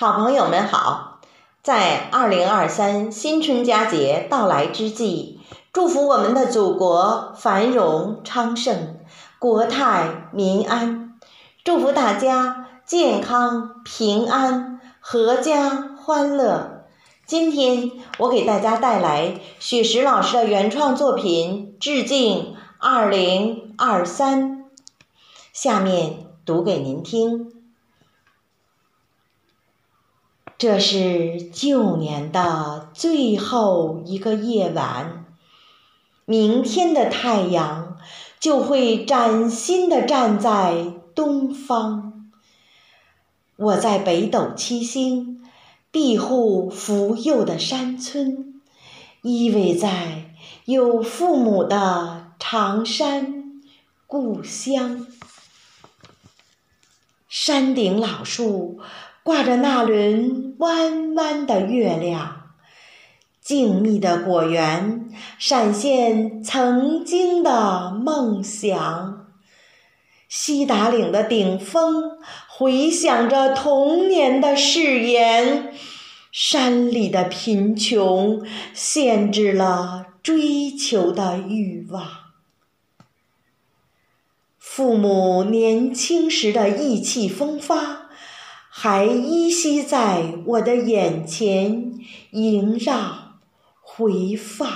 [0.00, 1.18] 好朋友们好，
[1.60, 5.40] 在二零二三新春佳节到来之际，
[5.72, 8.94] 祝福我们的祖国繁荣昌盛，
[9.40, 11.18] 国泰民安。
[11.64, 16.84] 祝福大家健康平安，阖家欢乐。
[17.26, 24.58] 今天我给大家带来许石老师的原创作品《致敬二零二三》，
[25.52, 27.57] 下面读给您听。
[30.58, 35.24] 这是旧年的最后一个夜晚，
[36.24, 37.96] 明天的太阳
[38.40, 42.28] 就会崭新的站在东方。
[43.54, 45.48] 我在北斗七星
[45.92, 48.60] 庇护福佑的山村，
[49.22, 53.62] 依偎在有父母的长山
[54.08, 55.06] 故乡。
[57.28, 58.80] 山顶老树。
[59.28, 62.54] 挂着那轮弯弯的月亮，
[63.42, 69.26] 静谧的果园闪现曾经的梦想。
[70.30, 75.74] 西达岭的顶峰回响着童年的誓言。
[76.32, 78.42] 山里的贫穷
[78.72, 82.08] 限制了追求的欲望。
[84.56, 88.07] 父母年轻时的意气风发。
[88.80, 91.98] 还依稀在我的眼前
[92.30, 93.40] 萦绕
[93.80, 94.70] 回放。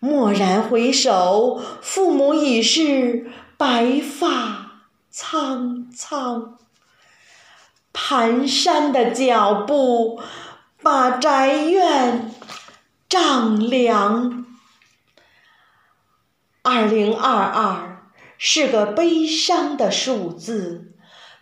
[0.00, 6.56] 蓦然回首，父母已是白发苍苍。
[7.92, 10.22] 蹒跚的脚步
[10.82, 12.34] 把宅院
[13.06, 14.46] 丈量。
[16.62, 20.93] 二零二二是个悲伤的数字。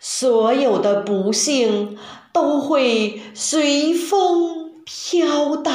[0.05, 1.97] 所有的不幸
[2.33, 5.73] 都会随风飘荡。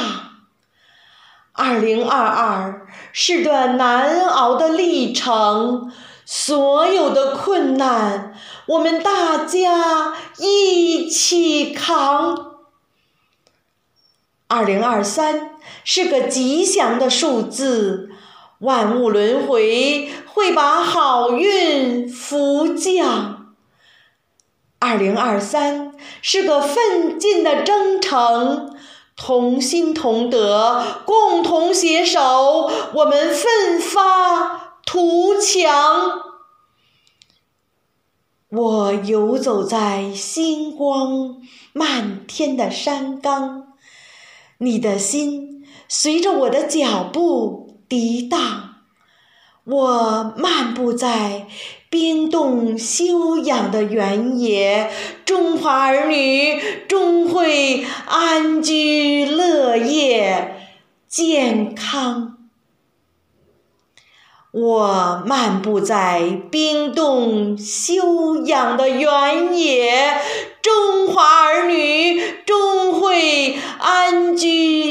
[1.53, 5.91] 二零二二是段难熬的历程，
[6.25, 8.35] 所有的困难
[8.67, 12.51] 我们大家一起扛。
[14.47, 18.11] 二零二三是个吉祥的数字，
[18.59, 23.48] 万物轮回会把好运福降。
[24.79, 28.75] 二零二三是个奋进的征程，
[29.17, 36.21] 同心同德，共同携手，我们奋发图强。
[38.49, 41.41] 我游走在星光
[41.73, 43.73] 漫天的山岗，
[44.59, 48.68] 你的心随着我的脚步涤荡。
[49.69, 51.45] 我漫步在
[51.91, 54.89] 冰冻休养的原野，
[55.25, 60.55] 中华儿女终会安居乐业、
[61.07, 62.37] 健康。
[64.51, 70.19] 我漫步在冰冻休养的原野，
[70.63, 74.88] 中华儿女终会安居。